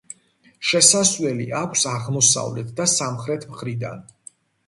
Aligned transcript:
შესასვლელი 0.69 1.45
აქვს 1.59 1.83
აღმოსავლეთ 1.91 2.73
და 2.79 2.89
სამხრეთი 2.97 3.51
მხრიდან. 3.53 4.01